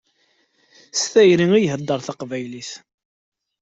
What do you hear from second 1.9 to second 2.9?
taqbaylit.